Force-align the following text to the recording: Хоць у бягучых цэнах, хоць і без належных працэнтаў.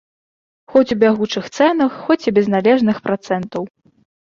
Хоць 0.71 0.93
у 0.95 0.97
бягучых 1.03 1.51
цэнах, 1.57 2.01
хоць 2.07 2.19
і 2.27 2.35
без 2.39 2.51
належных 2.55 2.97
працэнтаў. 3.07 3.71